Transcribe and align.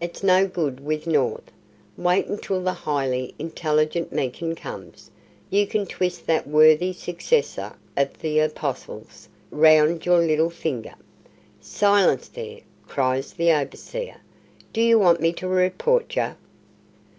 "It's 0.00 0.22
no 0.22 0.46
good 0.46 0.80
with 0.80 1.06
North. 1.06 1.52
Wait 1.98 2.26
until 2.26 2.62
the 2.62 2.72
highly 2.72 3.34
intelligent 3.38 4.10
Meekin 4.10 4.54
comes. 4.54 5.10
You 5.50 5.66
can 5.66 5.84
twist 5.84 6.26
that 6.26 6.46
worthy 6.46 6.94
successor 6.94 7.74
of 7.94 8.18
the 8.22 8.38
Apostles 8.38 9.28
round 9.50 10.06
your 10.06 10.20
little 10.20 10.48
finger!" 10.48 10.94
"Silence 11.60 12.28
there!" 12.28 12.60
cries 12.86 13.34
the 13.34 13.52
overseer. 13.52 14.22
"Do 14.72 14.80
you 14.80 14.98
want 14.98 15.20
me 15.20 15.34
to 15.34 15.46
report 15.46 16.16
yer?" 16.16 16.36